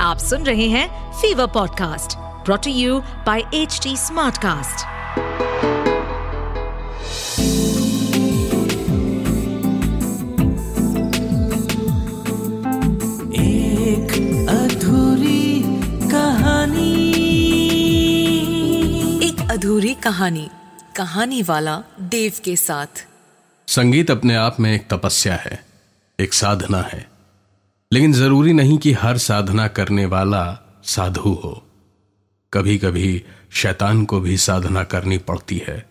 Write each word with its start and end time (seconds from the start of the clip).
आप 0.00 0.18
सुन 0.18 0.42
रहे 0.42 0.68
हैं 0.68 1.12
fever 1.12 1.46
podcast 1.46 2.16
brought to 2.18 2.70
you 2.70 3.00
by 3.00 3.40
H 3.54 3.80
Smartcast. 3.88 4.80
एक 13.34 14.46
अधूरी 14.50 15.62
कहानी। 16.10 17.04
एक 19.28 19.50
अधूरी 19.50 19.94
कहानी 19.94 20.50
कहानी 20.96 21.42
वाला 21.42 21.82
देव 22.00 22.32
के 22.44 22.56
साथ। 22.56 23.06
संगीत 23.68 24.10
अपने 24.10 24.34
आप 24.34 24.60
में 24.60 24.74
एक 24.74 24.88
तपस्या 24.90 25.34
है 25.34 25.64
एक 26.20 26.34
साधना 26.34 26.82
है। 26.82 27.09
लेकिन 27.92 28.12
ज़रूरी 28.12 28.52
नहीं 28.52 28.78
कि 28.78 28.92
हर 28.92 29.18
साधना 29.18 29.68
करने 29.68 30.06
वाला 30.06 30.58
साधु 30.84 31.30
हो। 31.30 31.66
कभी 32.52 32.78
कभी 32.78 33.24
शैतान 33.52 34.04
को 34.04 34.20
भी 34.20 34.36
साधना 34.36 34.84
करनी 34.84 35.18
पड़ती 35.18 35.62
है 35.68 35.86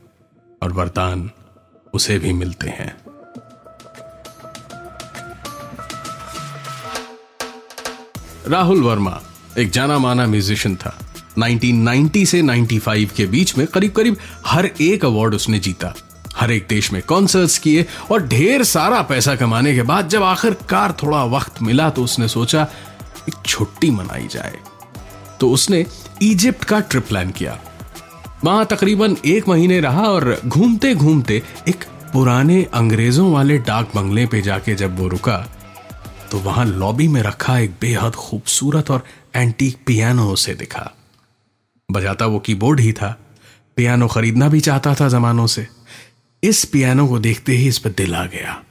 और 0.63 0.73
वरदान 0.73 1.31
उसे 1.93 2.19
भी 2.19 2.33
मिलते 2.33 2.69
हैं। 2.69 2.97
राहुल 8.47 8.81
वर्मा, 8.81 9.21
एक 9.57 9.69
जाना 9.69 9.99
माना 9.99 10.27
म्यूजिशियन 10.27 10.75
था। 10.75 10.99
1990 11.37 12.25
से 12.25 12.41
95 12.41 13.11
के 13.11 13.25
बीच 13.25 13.57
में 13.57 13.67
करीब 13.67 13.91
करीब 13.91 14.17
हर 14.45 14.65
एक 14.81 15.05
अवार्ड 15.05 15.35
उसने 15.35 15.59
जीता। 15.59 15.93
हर 16.39 16.51
एक 16.51 16.65
देश 16.69 16.91
में 16.93 17.01
कॉन्सर्ट्स 17.01 17.57
किए 17.57 17.85
और 18.11 18.27
ढेर 18.27 18.63
सारा 18.63 19.01
पैसा 19.01 19.35
कमाने 19.35 19.73
के 19.75 19.81
बाद 19.81 20.09
जब 20.09 20.23
आखिरकार 20.23 20.91
थोड़ा 21.03 21.23
वक्त 21.25 21.61
मिला 21.61 21.89
तो 21.89 22.03
उसने 22.03 22.27
सोचा, 22.27 22.67
एक 23.29 23.45
छुट्टी 23.45 23.89
मनाई 23.91 24.27
जाए। 24.27 24.57
तो 25.39 25.51
उसने 25.51 25.85
इजिप्ट 26.21 26.63
का 26.63 26.79
ट्रिप 26.79 27.07
प्लान 27.07 27.31
किया। 27.31 27.59
वहाँ 28.43 28.65
तकरीबन 28.65 29.17
एक 29.25 29.47
महीने 29.47 29.79
रहा 29.79 30.01
और 30.01 30.41
घूमते 30.45 30.93
घूमते 30.95 31.41
एक 31.67 31.83
पुराने 32.13 32.61
अंग्रेज़ों 32.73 33.31
वाले 33.33 33.57
डाक 33.57 33.91
बंगले 33.95 34.25
पे 34.25 34.41
जाके 34.41 34.75
जब 34.75 34.99
वो 34.99 35.07
रुका 35.07 35.37
तो 36.31 36.37
वहाँ 36.37 36.65
लॉबी 36.65 37.07
में 37.07 37.21
रखा 37.21 37.57
एक 37.59 37.71
बेहद 37.81 38.15
खूबसूरत 38.15 38.91
और 38.91 39.03
एंटीक 39.35 39.77
पियानो 39.85 40.29
उसे 40.29 40.53
दिखा। 40.53 40.91
बजाता 41.89 42.25
वो 42.25 42.39
कीबोर्ड 42.39 42.79
ही 42.79 42.93
था। 42.93 43.15
पियानो 43.75 44.07
खरीदना 44.07 44.47
भी 44.47 44.59
चाहता 44.59 44.93
था 44.95 45.07
जमानों 45.07 45.47
से। 45.47 45.67
इस 46.43 46.65
पियानो 46.65 47.07
को 47.07 47.19
देखते 47.19 47.51
ही 47.51 47.67
इस 47.67 47.77
पर 47.77 47.89
दिल 47.89 48.15
आ 48.15 48.25
गया। 48.25 48.63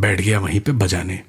बैठ 0.00 0.20
गया 0.20 0.40
वहीं 0.40 0.60
पे 0.60 0.72
बजाने। 0.72 1.22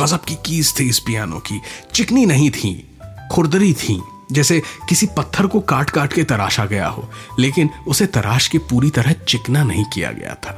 गजब 0.00 0.24
की 0.24 0.34
कीज 0.34 0.80
थी 0.80 0.88
इस 0.88 0.98
पियानो 0.98 1.38
की। 1.38 1.60
चिकनी 1.94 2.26
नहीं 2.26 2.50
थी, 2.50 2.96
खुरदरी 3.32 3.74
थी, 3.74 4.02
जैसे 4.32 4.62
किसी 4.88 5.06
पत्थर 5.06 5.46
को 5.46 5.60
काट 5.60 5.90
काट 5.90 6.12
के 6.12 6.24
तराशा 6.24 6.66
गया 6.66 6.88
हो, 6.88 7.10
लेकिन 7.38 7.70
उसे 7.88 8.06
तराश 8.06 8.48
के 8.48 8.58
पूरी 8.58 8.90
तरह 8.90 9.12
चिकना 9.12 9.64
नहीं 9.64 9.84
किया 9.84 10.12
गया 10.12 10.34
था। 10.34 10.52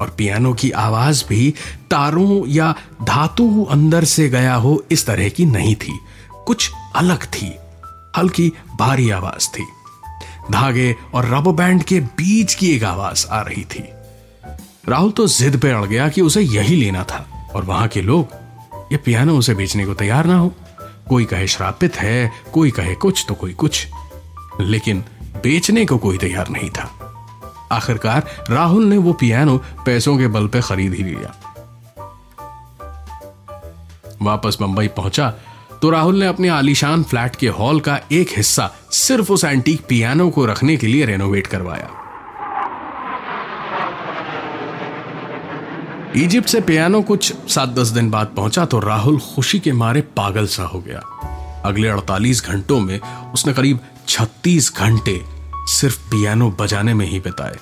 और 0.00 0.14
पियानो 0.18 0.54
की 0.54 0.70
आवाज़ 0.70 1.24
भी 1.28 1.54
तारों 1.90 2.46
या 2.46 2.74
धातु 3.02 3.64
अंदर 3.64 4.04
से 4.04 4.28
गया 4.28 4.54
हो 4.54 4.84
इस 4.90 5.06
तरह 5.06 5.28
की 5.28 5.44
नहीं 5.44 5.74
थी। 5.74 5.98
कुछ 6.46 6.70
अलग 6.96 7.24
थी, 7.24 7.56
हल्की 8.16 8.52
भारी 8.78 9.10
आवाज़ 9.10 9.48
थी। 9.48 9.66
धागे 10.50 10.96
और 11.14 11.34
रबर 11.34 11.52
बैंड 11.52 11.82
के 11.82 12.00
बीच 12.00 12.54
की 12.54 12.76
एक 12.76 12.84
आवाज़ 12.84 13.26
आ 13.30 13.40
रही 13.40 13.64
थी। 13.64 13.84
राहुल 14.88 15.10
तो 15.10 15.26
जिद 15.26 15.60
पे 15.60 15.70
अड़ 15.70 15.84
गया 15.84 16.08
कि 16.08 16.20
उसे 16.20 16.40
यही 16.40 16.76
लेना 16.76 17.02
था 17.02 17.50
और 17.54 17.64
वहाँ 17.64 17.88
के 17.88 18.02
लोग, 18.02 18.28
ये 18.92 18.96
पियानो 18.96 19.38
उसे 19.38 19.54
बेचने 19.54 19.86
को 19.86 19.94
तैयार 19.94 20.24
ना 20.24 20.38
हो। 20.38 20.52
कोई 21.08 21.24
कहे 21.24 21.46
श्रापित 21.46 21.96
है, 21.96 22.32
कोई 22.52 22.70
कहे 22.70 22.94
कुछ 22.94 23.24
तो 23.28 23.34
कोई 23.34 23.52
कुछ। 23.52 23.86
लेकिन 24.60 25.04
बेचने 25.22 25.86
को 25.86 25.98
कोई 25.98 26.18
तैयार 26.18 26.48
नहीं 26.48 26.70
था। 26.70 26.92
आखिरकार 27.72 28.26
राहुल 28.50 28.84
ने 28.84 28.98
वो 28.98 29.12
पियानो 29.12 29.58
पैसों 29.58 30.18
के 30.18 30.26
बल 30.26 30.46
पे 30.46 30.60
खरीद 30.60 30.94
ही 30.94 31.02
लिया। 31.02 31.52
वापस 34.22 34.58
बंबई 34.60 34.88
पहुँचा 34.88 35.34
तो 35.82 35.90
राहुल 35.90 36.18
ने 36.18 36.26
अपने 36.26 36.48
आलीशान 36.48 37.02
फ्लैट 37.02 37.36
के 37.36 37.48
हॉल 37.48 37.80
का 37.80 38.00
एक 38.12 38.28
हिस्सा 38.36 38.70
सिर्फ़ 38.90 39.32
उस 39.32 39.44
एंटीक 39.44 39.80
पियानो 39.88 40.30
को 40.30 40.46
रखने 40.46 40.76
के 40.76 40.86
लिए 40.86 41.04
रेनोवेट 41.04 41.46
करवाया। 41.46 41.90
इजिप्ट 46.16 46.48
से 46.48 46.60
पियानो 46.60 47.02
कुछ 47.02 47.32
सात 47.48 47.68
दस 47.68 47.88
दिन 47.88 48.10
बाद 48.10 48.26
पहुँचा 48.26 48.64
तो 48.64 48.80
राहुल 48.80 49.18
खुशी 49.18 49.60
के 49.60 49.72
मारे 49.72 50.00
पागल 50.00 50.46
सा 50.46 50.62
हो 50.62 50.80
गया। 50.80 50.98
अगले 51.64 51.88
48 51.88 52.46
घंटों 52.46 52.80
में 52.80 53.00
उसने 53.34 53.52
करीब 53.52 53.80
36 54.08 54.72
घंटे 54.76 55.24
सिर्फ़ 55.56 55.98
पियानो 56.00 56.50
बजाने 56.50 56.94
में 56.94 57.06
ही 57.06 57.20
बिताए। 57.20 57.56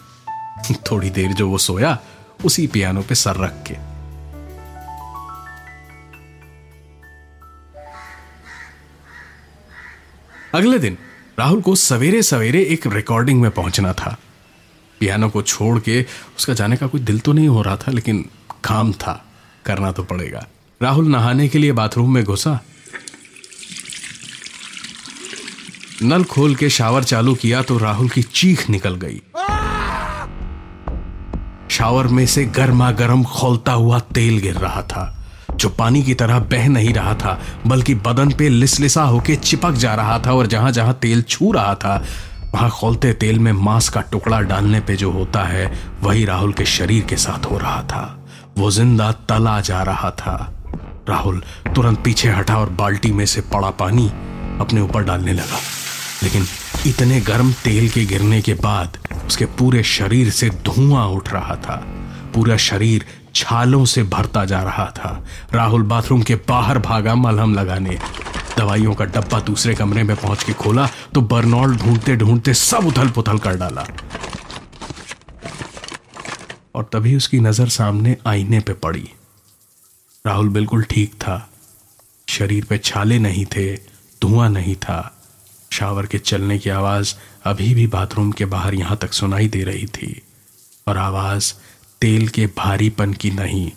थोड़ी 0.90 1.10
देर 1.10 1.32
जो 1.32 1.48
वो 1.48 1.58
सोया, 1.58 1.98
उसी 2.44 2.66
पियानो 2.66 3.02
पे 3.02 3.14
सर 3.14 3.36
रख 3.36 3.64
के। 3.66 3.93
अगले 10.54 10.78
दिन 10.78 10.98
राहुल 11.38 11.60
को 11.60 11.74
सवेरे 11.74 12.22
सवेरे 12.22 12.62
एक 12.64 12.86
रिकॉर्डिंग 12.86 13.40
में 13.40 13.50
पहुँचना 13.50 13.92
था। 13.92 14.16
पियानो 15.00 15.28
को 15.28 15.42
छोड़ 15.42 15.78
के 15.78 16.06
उसका 16.36 16.54
जाने 16.54 16.76
का 16.76 16.86
कोई 16.86 17.00
दिल 17.00 17.18
तो 17.18 17.32
नहीं 17.32 17.48
हो 17.48 17.62
रहा 17.62 17.76
था, 17.76 17.92
लेकिन 17.92 18.30
काम 18.64 18.92
था। 18.92 19.24
करना 19.64 19.92
तो 19.92 20.02
पड़ेगा। 20.02 20.46
राहुल 20.82 21.08
नहाने 21.08 21.48
के 21.48 21.58
लिए 21.58 21.72
बाथरूम 21.72 22.14
में 22.14 22.24
घुसा। 22.24 22.60
नल 26.02 26.24
खोल 26.24 26.54
के 26.54 26.70
शावर 26.70 27.04
चालू 27.04 27.34
किया 27.34 27.62
तो 27.62 27.78
राहुल 27.78 28.08
की 28.08 28.22
चीख 28.22 28.70
निकल 28.70 28.94
गई। 28.94 29.22
शावर 31.70 32.06
में 32.06 32.26
से 32.26 32.44
गर्मा 32.44 32.90
गर्म 32.90 33.24
खोलता 33.24 33.72
हुआ 33.72 33.98
तेल 33.98 34.38
गिर 34.38 34.54
रहा 34.54 34.82
था। 34.82 35.23
जो 35.56 35.68
पानी 35.68 36.02
की 36.02 36.14
तरह 36.14 36.38
बह 36.38 36.68
नहीं 36.68 36.94
रहा 36.94 37.14
था, 37.14 37.40
बल्कि 37.66 37.94
बदन 37.94 38.30
पे 38.30 38.48
लिसलिसा 38.48 39.02
होके 39.02 39.36
चिपक 39.36 39.72
जा 39.72 39.94
रहा 39.94 40.18
था 40.18 40.32
और 40.32 40.46
जहाँ 40.46 40.72
जहाँ 40.72 40.94
तेल 40.94 41.22
छू 41.22 41.52
रहा 41.52 41.74
था, 41.74 42.04
वहाँ 42.54 42.70
खोलते 42.70 43.12
तेल 43.12 43.38
में 43.38 43.52
मांस 43.52 43.88
का 43.88 44.00
टुकड़ा 44.00 44.40
डालने 44.40 44.80
पे 44.80 44.96
जो 44.96 45.10
होता 45.10 45.42
है, 45.42 45.72
वही 46.02 46.24
राहुल 46.24 46.52
के 46.52 46.64
शरीर 46.64 47.04
के 47.04 47.16
साथ 47.16 47.46
हो 47.46 47.58
रहा 47.58 47.82
था। 47.82 48.26
वो 48.58 48.70
ज़िंदा 48.70 49.12
तला 49.12 49.60
जा 49.60 49.82
रहा 49.82 50.10
था। 50.10 50.36
राहुल 51.08 51.42
तुरंत 51.74 52.02
पीछे 52.04 52.28
हटा 52.28 52.58
और 52.58 52.70
बाल्टी 52.70 53.12
में 53.12 53.26
से 53.26 53.40
पड़ा 53.40 53.70
पानी 53.70 54.08
अपने 54.60 54.80
ऊपर 54.80 55.02
डालने 55.02 55.32
लगा। 55.32 55.58
लेकिन 56.22 56.46
इतने 56.86 57.20
गर्म 57.20 57.52
तेल 57.52 57.88
के 57.88 58.04
गिरने 58.04 58.40
के 58.42 58.54
बाद 58.54 58.98
उसके 59.26 59.44
पूरे 59.58 59.82
शरीर 59.82 60.30
से 60.30 60.48
धुआँ 60.66 61.06
उठ 61.06 61.32
रहा 61.32 61.56
था। 61.56 61.76
पूरा 62.34 62.56
शरीर 62.56 63.04
छालों 63.34 63.84
से 63.84 64.02
भरता 64.02 64.44
जा 64.44 64.62
रहा 64.62 64.86
था। 64.90 65.24
राहुल 65.54 65.82
बाथरूम 65.82 66.22
के 66.22 66.34
बाहर 66.48 66.78
भागा, 66.78 67.14
मलहम 67.14 67.54
लगाने। 67.54 67.98
दवाइयों 68.58 68.94
का 68.94 69.04
डब्बा 69.04 69.40
दूसरे 69.40 69.74
कमरे 69.74 70.02
में 70.02 70.16
पहुँच 70.16 70.42
के 70.42 70.52
खोला 70.52 70.88
तो 71.14 71.20
बर्नॉल 71.22 71.76
ढूंढते 71.76 72.16
ढूंढते 72.16 72.54
सब 72.54 72.86
उथल 72.86 73.08
पुथल 73.08 73.38
कर 73.38 73.56
डाला। 73.56 73.86
और 76.74 76.88
तभी 76.92 77.16
उसकी 77.16 77.40
नज़र 77.40 77.68
सामने 77.68 78.16
आईने 78.26 78.60
पे 78.60 78.72
पड़ी। 78.72 79.08
राहुल 80.24 80.48
बिल्कुल 80.48 80.82
ठीक 80.82 81.14
था। 81.14 81.36
शरीर 82.28 82.64
पे 82.64 82.78
छाले 82.78 83.18
नहीं 83.18 83.44
थे, 83.46 83.74
धुआँ 84.22 84.48
नहीं 84.48 84.74
था। 84.76 85.16
शावर 85.72 86.06
के 86.06 86.18
चलने 86.18 86.58
की 86.58 86.70
आवाज़ 86.70 87.14
अभी 87.44 87.74
भी 87.74 87.86
बाथरूम 87.86 88.32
के 88.32 88.44
बाहर 88.44 88.74
यहाँ 88.74 88.96
तक 88.96 89.12
सुनाई 89.12 89.48
दे 89.48 89.62
रही 89.64 89.86
थी। 89.86 90.22
और 90.88 90.98
आवाज़ 90.98 91.52
तेल 92.04 92.28
के 92.28 92.46
भारीपन 92.46 93.12
की 93.12 93.30
नहीं, 93.30 93.72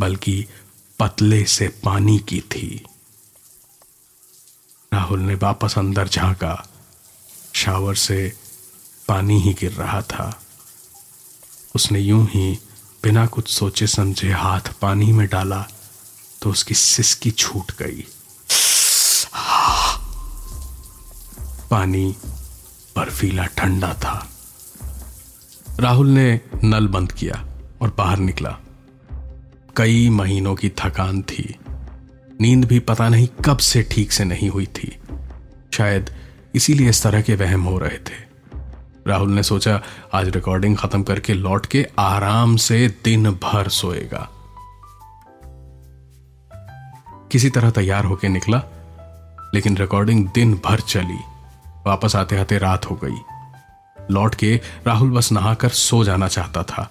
बल्कि 0.00 0.46
पतले 0.98 1.44
से 1.44 1.68
पानी 1.68 2.18
की 2.18 2.40
थी। 2.40 2.86
राहुल 4.94 5.20
ने 5.20 5.34
वापस 5.34 5.78
अंदर 5.78 6.08
झांका। 6.08 6.68
शावर 7.54 7.94
से 7.94 8.32
पानी 9.08 9.40
ही 9.40 9.54
गिर 9.54 9.72
रहा 9.72 10.02
था। 10.02 10.42
उसने 11.74 12.00
यूँ 12.00 12.26
ही 12.26 12.58
बिना 13.02 13.26
कुछ 13.26 13.48
सोचे 13.48 13.86
समझे 13.86 14.32
हाथ 14.32 14.60
पानी 14.60 15.12
में 15.12 15.28
डाला 15.28 15.68
तो 16.42 16.50
उसकी 16.50 16.74
सिसकी 16.74 17.30
छूट 17.30 17.72
गई। 17.72 18.04
पानी 21.70 22.16
बर्फीला 22.96 23.44
ठंडा 23.44 23.94
था। 23.94 24.32
राहुल 25.80 26.08
ने 26.08 26.40
नल 26.64 26.88
बंद 26.88 27.12
किया। 27.12 27.51
और 27.82 27.94
बाहर 27.98 28.18
निकला। 28.18 28.58
कई 29.76 30.10
महीनों 30.10 30.54
की 30.54 30.68
थकान 30.68 31.22
थी। 31.22 31.58
नींद 32.40 32.64
भी 32.64 32.78
पता 32.78 33.08
नहीं 33.08 33.28
कब 33.44 33.56
से 33.56 33.82
ठीक 33.82 34.12
से 34.12 34.24
नहीं 34.24 34.48
हुई 34.48 34.66
थी। 34.66 34.98
शायद 35.74 36.10
इसीलिए 36.54 36.88
इस 36.88 37.02
तरह 37.02 37.22
के 37.22 37.34
वहम 37.34 37.62
हो 37.62 37.78
रहे 37.78 37.98
थे। 37.98 38.32
राहुल 39.06 39.32
ने 39.32 39.42
सोचा, 39.42 39.82
आज 40.14 40.28
रिकॉर्डिंग 40.28 40.76
खत्म 40.76 41.02
करके 41.02 41.34
लौट 41.34 41.66
के 41.66 41.86
आराम 41.98 42.56
से 42.56 42.88
दिन 43.04 43.30
भर 43.30 43.68
सोएगा। 43.68 44.28
किसी 47.32 47.50
तरह 47.50 47.70
तैयार 47.70 48.04
होकर 48.04 48.28
निकला, 48.28 48.62
लेकिन 49.54 49.76
रिकॉर्डिंग 49.76 50.28
दिन 50.28 50.60
भर 50.64 50.80
चली। 50.80 51.18
वापस 51.86 52.16
आते 52.16 52.38
आते 52.38 52.58
रात 52.58 52.90
हो 52.90 53.00
गई। 53.04 53.16
लौट 54.10 54.34
के 54.34 54.60
राहुल 54.86 55.10
बस 55.10 55.32
नहाकर 55.32 55.68
सो 55.68 56.04
जाना 56.04 56.28
चाहता 56.28 56.62
था। 56.62 56.90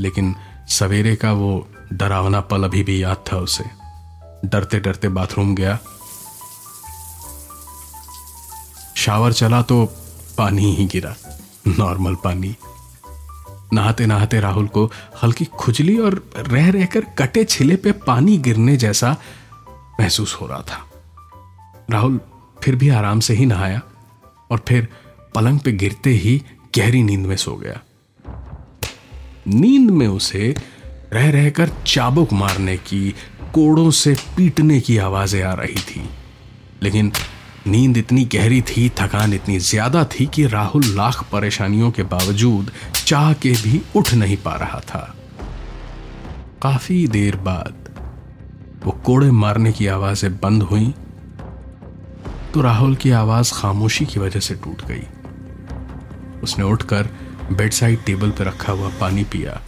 लेकिन 0.00 0.34
सवेरे 0.68 1.16
का 1.16 1.32
वो 1.32 1.68
डरावना 1.92 2.40
पल 2.40 2.64
अभी 2.64 2.82
भी 2.82 3.02
याद 3.02 3.24
था 3.32 3.36
उसे। 3.36 3.64
डरते 4.44 4.80
डरते 4.80 5.08
बाथरूम 5.08 5.54
गया। 5.54 5.78
शावर 8.96 9.32
चला 9.32 9.62
तो 9.62 9.84
पानी 10.38 10.74
ही 10.74 10.86
गिरा, 10.86 11.14
नॉर्मल 11.68 12.14
पानी। 12.14 12.56
नहाते 13.72 14.06
नहाते 14.06 14.40
राहुल 14.40 14.66
को 14.66 14.90
हल्की 15.22 15.44
खुजली 15.44 15.98
और 15.98 16.30
रह 16.36 16.70
रहकर 16.70 17.00
कटे 17.00 17.44
छिले 17.44 17.76
पे 17.76 17.92
पानी 17.92 18.38
गिरने 18.38 18.76
जैसा 18.76 19.16
महसूस 20.00 20.34
हो 20.34 20.46
रहा 20.46 20.60
था। 20.60 20.90
राहुल 21.90 22.20
फिर 22.62 22.76
भी 22.76 22.88
आराम 22.88 23.20
से 23.20 23.34
ही 23.34 23.46
नहाया 23.46 23.80
और 24.50 24.62
फिर 24.68 24.88
पलंग 25.34 25.60
पे 25.60 25.72
गिरते 25.72 26.10
ही 26.10 26.42
गहरी 26.78 27.02
नींद 27.02 27.26
में 27.26 27.36
सो 27.36 27.54
गया। 27.54 27.80
नींद 29.48 29.90
में 29.90 30.06
उसे 30.08 30.54
रह 31.12 31.30
रहकर 31.30 31.70
चाबुक 31.86 32.32
मारने 32.32 32.76
की, 32.78 33.10
कोड़ों 33.54 33.90
से 33.92 34.14
पीटने 34.36 34.80
की 34.80 34.96
आवाज़ें 34.98 35.42
आ 35.42 35.52
रही 35.54 35.80
थी। 35.82 36.08
लेकिन 36.82 37.12
नींद 37.66 37.96
इतनी 37.96 38.24
गहरी 38.24 38.60
थी, 38.62 38.88
थकान 38.98 39.32
इतनी 39.34 39.58
ज़्यादा 39.60 40.04
थी 40.12 40.26
कि 40.26 40.46
राहुल 40.46 40.84
लाख 40.86 41.22
परेशानियों 41.32 41.90
के 41.90 42.02
बावजूद 42.04 42.70
चाह 42.96 43.32
के 43.34 43.52
भी 43.62 43.80
उठ 43.96 44.12
नहीं 44.14 44.36
पा 44.36 44.54
रहा 44.56 44.80
था। 44.80 45.02
काफ़ी 46.62 47.06
देर 47.08 47.36
बाद 47.38 47.88
वो 48.84 48.92
कोड़े 49.04 49.30
मारने 49.32 49.72
की 49.72 49.86
आवाज़ें 49.88 50.36
बंद 50.36 50.62
हुई 50.62 50.92
तो 52.54 52.60
राहुल 52.60 52.94
की 52.96 53.10
आवाज़ 53.12 53.52
खामोशी 53.54 54.06
की 54.06 54.20
वजह 54.20 54.40
से 54.40 54.54
टूट 54.54 54.82
गई। 54.84 55.02
उसने 56.42 56.64
उठकर 56.64 57.08
बेड 57.52 57.72
साइड 57.72 58.04
टेबल 58.04 58.30
पर 58.30 58.44
रखा 58.44 58.72
हुआ 58.72 58.90
पानी 59.00 59.24
पिया 59.24 59.60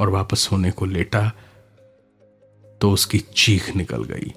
और 0.00 0.08
वापस 0.10 0.40
सोने 0.40 0.70
को 0.70 0.84
लेटा 0.84 1.30
तो 2.80 2.90
उसकी 2.90 3.18
चीख 3.36 3.74
निकल 3.76 4.04
गई। 4.04 4.32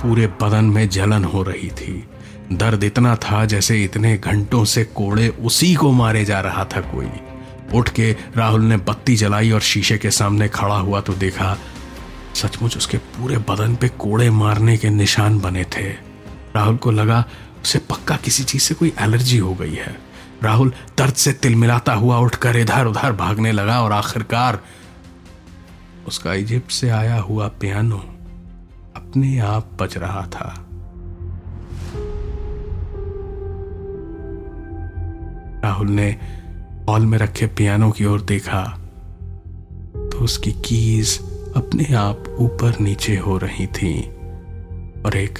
पूरे 0.00 0.26
बदन 0.42 0.64
में 0.64 0.88
जलन 0.88 1.24
हो 1.24 1.42
रही 1.42 1.70
थी। 1.70 2.08
दर्द 2.52 2.84
इतना 2.84 3.14
था 3.16 3.44
जैसे 3.44 3.82
इतने 3.84 4.16
घंटों 4.18 4.64
से 4.64 4.84
कोड़े 4.84 5.28
उसी 5.28 5.74
को 5.74 5.90
मारे 5.92 6.24
जा 6.24 6.40
रहा 6.40 6.64
था 6.64 6.80
कोई। 6.92 7.10
उठ 7.78 7.88
के 7.88 8.16
राहुल 8.36 8.62
ने 8.62 8.76
बत्ती 8.76 9.16
जलाई 9.16 9.50
और 9.50 9.60
शीशे 9.60 9.98
के 9.98 10.10
सामने 10.10 10.48
खड़ा 10.48 10.76
हुआ 10.76 11.00
तो 11.00 11.12
देखा, 11.14 11.56
सचमुच 12.34 12.76
उसके 12.76 12.98
पूरे 12.98 13.38
बदन 13.38 13.76
पे 13.76 13.88
कोड़े 13.88 14.30
मारने 14.30 14.76
के 14.76 14.90
निशान 14.90 15.38
बने 15.40 15.64
थे। 15.76 15.88
राहुल 16.56 16.76
को 16.76 16.90
लगा, 16.90 17.24
उसे 17.62 17.78
पक्का 17.90 18.16
किसी 18.16 18.44
चीज़ 18.44 18.62
से 18.62 18.74
कोई 18.74 18.92
एलर्जी 19.00 19.38
हो 19.38 19.54
गई 19.54 19.74
है। 19.74 19.96
राहुल 20.42 20.72
दर्द 20.98 21.14
से 21.14 21.32
तिलमिलाता 21.32 21.92
हुआ 21.92 22.18
उठकर 22.18 22.56
इधर 22.56 22.86
उधर 22.86 23.12
भागने 23.12 23.52
लगा 23.52 23.82
और 23.82 23.92
आखिरकार 23.92 24.62
उसका 26.06 26.34
इजिप्ट 26.34 26.70
से 26.70 26.90
आया 26.90 27.16
हुआ 27.16 27.48
पियानो 27.48 27.96
अपने 28.96 29.38
आप 29.38 29.70
बज 29.80 29.96
रहा 29.96 30.26
था। 30.26 30.62
राहुल 35.64 35.90
ने 35.90 36.20
हॉल 36.88 37.06
में 37.06 37.18
रखे 37.18 37.46
पियानो 37.46 37.90
की 37.90 38.04
ओर 38.04 38.20
देखा 38.20 38.62
तो 39.96 40.18
उसकी 40.18 40.52
कीज 40.52 41.18
अपने 41.56 41.94
आप 41.94 42.24
ऊपर 42.38 42.80
नीचे 42.80 43.16
हो 43.16 43.38
रही 43.38 43.66
थी 43.66 44.00
और 45.06 45.16
एक 45.16 45.38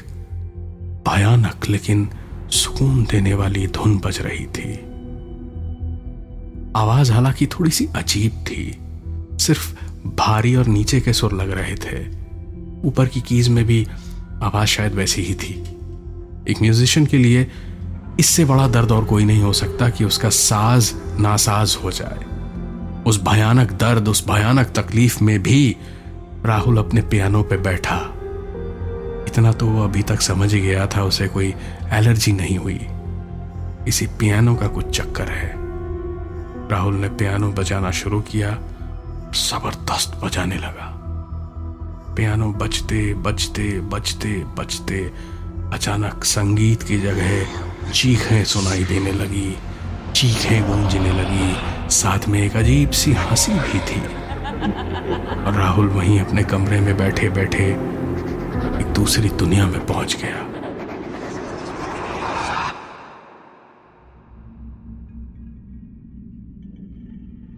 भयानक 1.08 1.68
लेकिन 1.68 2.08
सुकून 2.50 3.04
देने 3.04 3.34
वाली 3.34 3.66
धुन 3.66 3.98
बज 3.98 4.18
रही 4.20 4.46
थी। 4.46 4.85
आवाज़ 6.76 7.12
हालाँकि 7.12 7.46
थोड़ी 7.46 7.70
सी 7.70 7.88
अजीब 7.96 8.32
थी। 8.32 8.78
सिर्फ़ 9.44 9.84
भारी 10.06 10.54
और 10.54 10.66
नीचे 10.66 11.00
के 11.00 11.12
सुर 11.12 11.32
लग 11.32 11.50
रहे 11.50 11.74
थे। 11.74 12.08
ऊपर 12.88 13.06
की 13.06 13.20
कीज 13.20 13.48
में 13.48 13.64
भी 13.64 13.86
आवाज़ 14.42 14.68
शायद 14.68 14.92
वैसी 14.94 15.22
ही 15.22 15.34
थी। 15.34 15.64
एक 16.48 16.62
म्यूजिशियन 16.62 17.06
के 17.06 17.18
लिए 17.18 17.50
इससे 18.20 18.44
बड़ा 18.44 18.68
दर्द 18.68 18.92
और 18.92 19.04
कोई 19.04 19.24
नहीं 19.24 19.42
हो 19.42 19.52
सकता 19.52 19.88
कि 19.88 20.04
उसका 20.04 20.28
साज 20.28 20.94
नासाज 21.20 21.78
हो 21.84 21.90
जाए। 21.90 22.18
उस 23.06 23.22
भयानक 23.22 23.72
दर्द, 23.72 24.08
उस 24.08 24.28
भयानक 24.28 24.66
तकलीफ़ 24.66 25.24
में 25.24 25.42
भी 25.42 25.76
राहुल 26.44 26.78
अपने 26.78 27.02
पियानो 27.02 27.42
पे 27.42 27.56
बैठा। 27.56 27.96
इतना 29.28 29.52
तो 29.52 29.66
वो 29.66 29.84
अभी 29.84 30.02
तक 30.02 30.20
समझ 30.20 30.54
गया 30.54 30.86
था, 30.86 31.02
उसे 31.02 31.28
कोई 31.28 31.54
एलर्जी 31.92 32.32
नहीं 32.32 32.58
हुई। 32.58 32.80
इसी 33.88 34.06
पियानो 34.06 34.54
का 34.54 34.66
कुछ 34.66 35.00
चक्कर 35.00 35.28
है। 35.28 35.65
राहुल 36.70 36.94
ने 36.94 37.08
पियानो 37.08 37.48
बजाना 37.52 37.90
शुरू 37.90 38.20
किया, 38.20 38.50
ज़बरदस्त 39.34 40.20
बजाने 40.24 40.56
लगा। 40.56 40.92
पियानो 42.16 42.52
बजते 42.52 43.14
बजते 43.14 43.80
बजते 43.80 44.44
बजते 44.44 45.12
अचानक 45.72 46.24
संगीत 46.24 46.82
की 46.82 46.98
जगह 47.00 47.46
चीखें 47.90 48.44
सुनाई 48.44 48.84
देने 48.84 49.12
लगी, 49.12 49.56
चीखें 50.14 50.66
गूंजने 50.66 51.12
लगी। 51.12 51.56
साथ 51.90 52.28
में 52.28 52.40
एक 52.42 52.56
अजीब 52.56 52.90
सी 52.90 53.12
हँसी 53.12 53.52
भी 53.52 53.78
थी। 53.78 54.00
और 55.44 55.54
राहुल 55.54 55.88
वहीं 55.88 56.20
अपने 56.20 56.42
कमरे 56.42 56.80
में 56.80 56.96
बैठे 56.96 57.28
बैठे 57.28 57.64
एक 58.80 58.92
दूसरी 58.96 59.28
दुनिया 59.28 59.66
में 59.66 59.86
पहुँच 59.86 60.16
गया। 60.22 60.45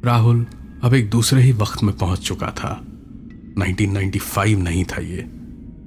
राहुल 0.08 0.46
अब 0.84 0.94
एक 0.94 1.10
दूसरे 1.10 1.42
ही 1.42 1.52
वक्त 1.52 1.82
में 1.82 1.96
पहुँच 1.96 2.18
चुका 2.18 2.46
था। 2.46 2.84
1995 3.58 4.58
नहीं 4.58 4.84
था 4.84 5.02
ये। 5.02 5.30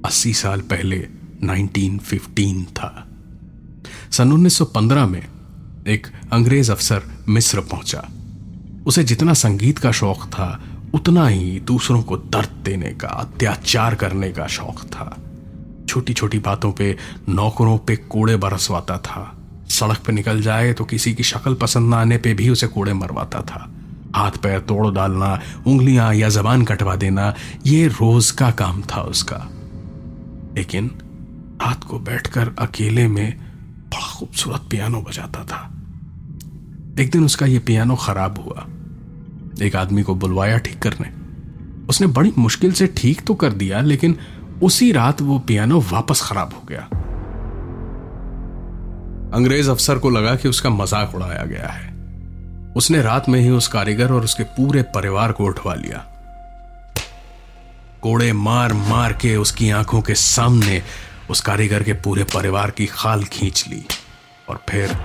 80 0.06 0.34
साल 0.34 0.62
पहले 0.62 1.08
1915 1.44 2.66
था। 2.66 3.08
सन 4.12 4.32
1915 4.32 5.06
में 5.06 5.28
एक 5.88 6.08
अंग्रेज़ 6.34 6.72
अफसर 6.72 7.04
मिस्र 7.30 7.60
पहुँचा। 7.60 8.08
उसे 8.86 9.04
जितना 9.04 9.34
संगीत 9.34 9.78
का 9.78 9.92
शौक 9.92 10.24
था, 10.26 10.64
उतना 10.94 11.28
ही 11.28 11.60
दूसरों 11.60 12.04
को 12.04 12.18
दर्द 12.18 12.62
देने 12.66 12.94
का, 12.94 13.08
अत्याचार 13.08 13.96
करने 13.96 14.30
का 14.30 14.48
शौक 14.48 14.82
था। 14.82 15.18
छोटी 15.88 16.14
छोटी 16.14 16.40
बातों 16.40 16.72
पे, 16.72 16.98
नौकरों 17.30 17.78
पे 17.78 17.96
कोड़े 17.96 18.36
बरसवाता 18.36 18.98
था। 18.98 19.38
सड़क 19.70 19.98
पे 19.98 20.14
निकल 20.14 20.42
जाए 20.42 20.74
तो 20.74 20.86
किसी 20.86 21.14
की 21.14 21.24
शक्ल 21.24 21.54
पसंद 21.54 21.90
ना 21.90 21.98
आने 21.98 22.18
पे 22.18 22.34
भी 22.34 22.50
उसे 22.50 22.68
कोड़े 22.68 22.94
मरवाता 22.94 23.42
था। 23.42 23.71
हाथ 24.16 24.32
पैर 24.32 24.60
तोड़ 24.60 24.94
डालना, 24.94 25.40
उंगलियाँ 25.68 26.14
या 26.14 26.30
जबान 26.30 26.64
कटवा 26.64 26.96
देना, 26.96 27.34
ये 27.66 27.88
रोज 27.88 28.32
का 28.32 28.52
काम 28.52 28.82
था 28.82 29.02
उसका। 29.02 29.38
लेकिन 30.58 30.92
रात 31.62 31.84
को 31.84 32.00
बैठकर 32.00 32.52
अकेले 32.60 33.08
में 33.08 33.40
बड़ा 33.88 34.14
खूबसूरत 34.14 34.62
पियानो 34.72 35.02
बजाता 35.02 35.44
था। 35.44 35.68
एक 37.04 37.12
दिन 37.12 37.26
उसका 37.26 37.46
यह 37.46 37.62
पियानो 37.66 37.96
खराब 37.96 38.38
हुआ। 38.38 38.68
एक 39.66 39.76
आदमी 39.76 40.04
को 40.04 40.16
बुलवाया 40.16 40.58
ठीक 40.58 40.80
करने। 40.80 41.10
उसने 41.88 42.08
बड़ी 42.08 42.34
मुश्किल 42.38 42.72
से 42.72 42.88
ठीक 42.88 43.22
तो 43.22 43.34
कर 43.34 43.54
दिया, 43.54 43.82
लेकिन 43.82 44.18
उसी 44.64 44.92
रात 44.92 45.22
वो 45.22 45.40
पियानो 45.40 45.80
वापस 45.82 46.22
खराब 46.22 46.54
हो 46.54 46.64
गया। 46.70 46.90
अंग्रेज़ 49.34 49.70
अफसर 49.70 49.98
को 49.98 50.10
लगा 50.10 50.36
कि 50.36 50.50
उसका 50.50 50.70
मज़ाक 50.70 51.16
उड़ाया 51.16 51.46
गया 51.46 51.68
है। 51.68 51.91
उसने 52.76 53.02
रात 53.02 53.30
में 53.30 53.40
ही 53.40 53.50
उस 53.50 53.68
कारीगर 53.68 54.12
और 54.12 54.24
उसके 54.24 54.44
पूरे 54.44 54.84
परिवार 54.84 55.32
को 55.32 55.46
उठवा 55.46 55.74
लिया। 55.74 56.06
कोड़े 58.02 58.34
मार 58.34 58.74
मार 58.74 59.14
के 59.14 59.36
उसकी 59.36 59.70
आँखों 59.70 60.02
के 60.02 60.16
सामने 60.16 60.84
उस 61.30 61.42
कारीगर 61.42 61.84
के 61.84 61.94
पूरे 61.94 62.24
परिवार 62.24 62.72
की 62.72 62.86
खाल 62.86 63.24
खींच 63.24 63.66
ली 63.68 63.86
और 64.50 64.64
फिर 64.70 64.98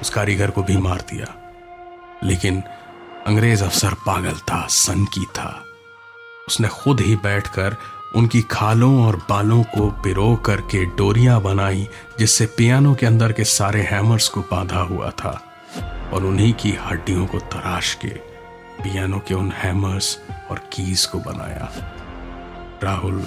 उस 0.00 0.10
कारीगर 0.10 0.50
को 0.50 0.62
भी 0.62 0.76
मार 0.76 1.00
दिया। 1.00 1.52
लेकिन 2.24 2.62
अंग्रेज़ 3.26 3.64
अफसर 3.64 3.94
पागल 3.94 4.34
था, 4.34 4.66
सनकी 4.70 5.24
था। 5.24 5.64
उसने 6.48 6.68
खुद 6.68 7.00
ही 7.00 7.16
बैठकर 7.16 7.76
उनकी 8.16 8.42
खालों 8.42 9.06
और 9.06 9.16
बालों 9.16 9.62
को 9.62 9.90
पिरो 9.90 10.36
करके 10.36 10.84
डोरियाँ 10.84 11.40
बनाई, 11.40 11.88
जिससे 12.18 12.46
पियानो 12.46 12.94
के 12.94 13.06
अंदर 13.06 13.32
के 13.32 13.44
सारे 13.44 13.82
हैमर्स 13.82 14.28
को 14.28 14.40
बांधा 14.40 14.80
हुआ 14.80 15.10
था। 15.10 15.47
और 16.12 16.24
उन्हीं 16.24 16.52
की 16.52 16.72
हड्डियों 16.72 17.26
को 17.26 17.38
तराश 17.38 17.94
के 17.94 18.08
पियानो 18.82 19.18
के 19.18 19.34
उन 19.34 19.52
हैमर्स 19.52 20.18
और 20.50 20.58
कीज 20.58 21.06
को 21.06 21.18
बनाया। 21.18 21.72
राहुल, 22.82 23.20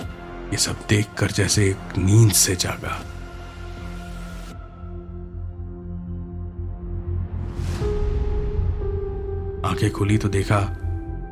ये 0.52 0.58
सब 0.58 0.76
देखकर 0.90 1.32
जैसे 1.32 1.70
एक 1.70 1.98
नींद 1.98 2.32
से 2.32 2.56
जागा। 2.56 3.02
आँखें 9.70 9.92
खुली 9.92 10.18
तो 10.18 10.28
देखा, 10.30 10.60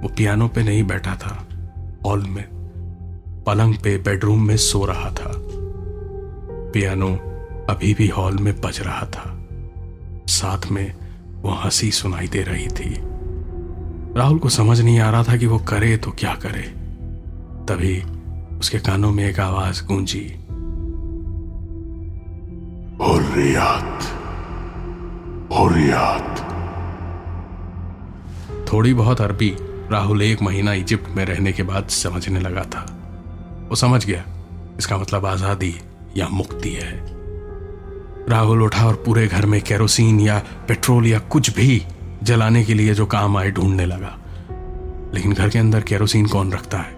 वो 0.03 0.09
पियानो 0.09 0.47
पे 0.47 0.63
नहीं 0.63 0.83
बैठा 0.83 1.15
था। 1.15 1.47
हॉल 2.05 2.25
में, 2.25 2.49
पलंग 3.47 3.75
पे, 3.75 3.97
बेडरूम 3.97 4.47
में 4.47 4.57
सो 4.57 4.85
रहा 4.85 5.09
था। 5.09 5.31
पियानो 6.73 7.15
अभी 7.69 7.93
भी 7.93 8.07
हॉल 8.07 8.37
में 8.37 8.61
बज 8.61 8.79
रहा 8.79 9.05
था। 9.05 9.47
साथ 10.27 10.67
में 10.71 10.98
वो 11.41 11.51
हँसी 11.51 11.91
सुनाई 11.91 12.27
दे 12.27 12.41
रही 12.43 12.67
थी। 12.67 12.95
राहुल 14.17 14.39
को 14.39 14.49
समझ 14.49 14.79
नहीं 14.81 14.99
आ 14.99 15.09
रहा 15.09 15.23
था 15.23 15.37
कि 15.37 15.45
वो 15.45 15.59
करे 15.59 15.97
तो 15.97 16.11
क्या 16.11 16.33
करे। 16.35 16.61
तभी 17.65 18.01
उसके 18.59 18.79
कानों 18.79 19.11
में 19.11 19.23
एक 19.23 19.39
आवाज़ 19.39 19.83
गूंजी। 19.85 20.25
हुर्रियत 23.01 24.07
हुर्रियत 25.53 26.45
थोड़ी 28.73 28.93
बहुत 28.93 29.21
अरबी 29.21 29.55
राहुल 29.91 30.21
एक 30.21 30.41
महीना 30.41 30.73
इजिप्ट 30.73 31.09
में 31.09 31.25
रहने 31.25 31.51
के 31.51 31.63
बाद 31.63 31.87
समझने 31.87 32.39
लगा 32.39 32.63
था। 32.63 32.85
वो 33.69 33.75
समझ 33.75 34.05
गया 34.05 34.23
इसका 34.79 34.97
मतलब 34.97 35.25
आज़ादी 35.25 35.73
या 36.17 36.27
मुक्ति 36.27 36.69
है। 36.69 37.18
राहुल 38.29 38.61
उठा 38.61 38.85
और 38.85 39.03
पूरे 39.05 39.27
घर 39.27 39.45
में 39.45 39.61
केरोसिन 39.61 40.19
या 40.19 40.43
पेट्रोल 40.67 41.07
या 41.07 41.19
कुछ 41.19 41.55
भी 41.55 41.85
जलाने 42.23 42.63
के 42.63 42.73
लिए 42.73 42.93
जो 42.93 43.05
काम 43.05 43.37
आए 43.37 43.51
ढूँढने 43.51 43.85
लगा। 43.85 44.19
लेकिन 45.13 45.33
घर 45.33 45.49
के 45.49 45.59
अंदर 45.59 45.81
केरोसिन 45.81 46.25
कौन 46.25 46.51
रखता 46.51 46.77
है? 46.77 46.97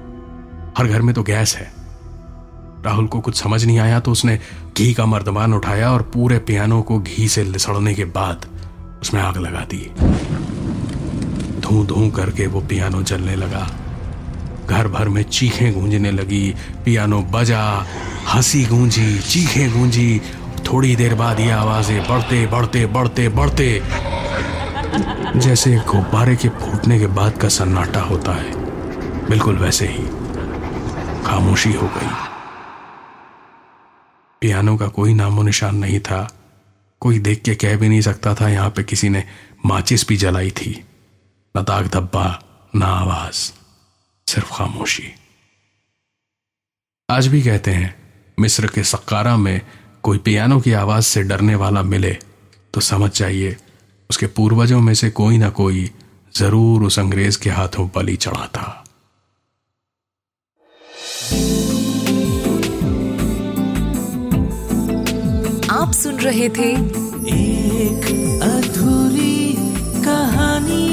हर 0.77 0.87
घर 0.87 1.01
में 1.01 1.15
तो 1.15 1.23
गैस 1.23 1.55
है। 1.55 1.71
राहुल 2.85 3.07
को 3.07 3.19
कुछ 3.19 3.41
समझ 3.41 3.65
नहीं 3.65 3.79
आया 3.79 3.99
तो 3.99 4.11
उसने 4.11 4.39
घी 4.77 4.93
का 4.93 5.05
मर्दमान 5.05 5.53
उठाया 5.53 5.91
और 5.91 6.01
पूरे 6.01 6.39
पियानो 6.39 6.81
को 6.81 6.99
घी 6.99 7.27
से 7.27 7.43
लिसड़ने 7.43 7.93
के 7.93 8.05
बाद 8.05 8.45
उसमें 9.01 9.21
आग 9.21 9.37
लगा 9.37 9.59
दी। 9.59 9.91
धू 11.59 11.85
धू 11.85 12.09
करके 12.09 12.47
वो 12.47 12.61
पियानो 12.61 13.03
जलने 13.03 13.35
लगा। 13.35 13.71
घर 14.69 14.87
भर 14.87 15.09
में 15.09 15.23
चीखें 15.23 15.73
गूंजने 15.73 16.11
लगी। 16.11 16.55
पियानो 16.85 17.21
बजा, 17.21 17.85
हँसी 18.33 18.65
गूंजी, 18.65 19.19
चीखें 19.19 19.73
गूंजी 19.73 20.21
थोड़ी 20.71 20.95
देर 20.95 21.15
बाद 21.15 21.39
ये 21.39 21.51
आवाज़ें 21.51 22.07
बढ़ते 22.07 22.47
बढ़ते 22.47 22.85
बढ़ते 22.85 23.29
बढ़ते। 23.29 23.81
जैसे 25.39 25.75
गुब्बारे 25.75 26.35
के 26.35 26.49
फूटने 26.49 26.99
के 26.99 27.07
बाद 27.07 27.37
का 27.37 27.49
सन्नाटा 27.49 28.01
होता 28.01 28.31
है। 28.31 28.51
बिल्कुल 29.29 29.57
वैसे 29.57 29.87
ही। 29.87 30.03
खामोशी 31.23 31.73
हो 31.73 31.87
गई। 31.87 32.09
पियानो 34.41 34.77
का 34.77 34.87
कोई 34.87 35.13
नामो 35.13 35.43
निशान 35.43 35.75
नहीं 35.75 35.99
था। 35.99 36.37
कोई 36.99 37.19
देख 37.19 37.41
के 37.41 37.55
कह 37.55 37.77
भी 37.77 37.89
नहीं 37.89 38.01
सकता 38.01 38.35
था 38.35 38.49
यहाँ 38.49 38.69
पे 38.69 38.83
किसी 38.83 39.09
ने 39.09 39.23
माचिस 39.65 40.07
भी 40.07 40.17
जलाई 40.17 40.51
थी। 40.51 40.85
न 41.57 41.61
दाग 41.61 41.87
धब्बा, 41.87 42.43
न 42.75 42.83
आवाज़, 42.83 43.51
सिर्फ़ 44.31 44.53
खामोशी। 44.53 45.13
आज 47.09 47.27
भी 47.27 47.41
कहते 47.41 47.71
हैं, 47.71 47.95
मिस्र 48.39 48.67
के 48.67 48.83
सक्कारा 48.83 49.37
में 49.37 49.61
कोई 50.03 50.17
पियानो 50.17 50.59
की 50.59 50.71
आवाज़ 50.73 51.05
से 51.05 51.21
डरने 51.23 51.55
वाला 51.55 51.81
मिले 51.83 52.11
तो 52.73 52.81
समझ 52.81 53.09
जाइए, 53.17 53.55
उसके 54.09 54.27
पूर्वजों 54.27 54.79
में 54.81 54.93
से 54.93 55.09
कोई 55.11 55.37
ना 55.37 55.49
कोई 55.57 55.89
ज़रूर 56.35 56.83
उस 56.83 56.99
अंग्रेज़ 56.99 57.39
के 57.39 57.49
हाथों 57.49 57.87
बलि 57.95 58.15
चढ़ा 58.15 58.45
था 58.55 58.67
आप 65.73 65.91
सुन 65.93 66.19
रहे 66.19 66.49
थे 66.49 66.69
एक 67.31 68.05
अधूरी 68.43 69.53
कहानी। 70.03 70.89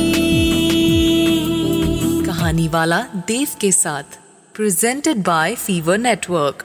कहानी 2.27 2.69
वाला 2.69 3.01
देव 3.29 3.49
के 3.61 3.73
साथ 3.73 4.19
प्रेजेंटेड 4.55 5.23
बाय 5.25 5.55
फीवर 5.57 5.99
नेटवर्क 5.99 6.65